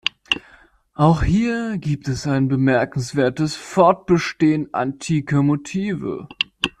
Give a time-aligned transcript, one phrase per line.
[0.95, 6.27] Auch hier gibt es ein bemerkenswertes Fortbestehen antiker Motive.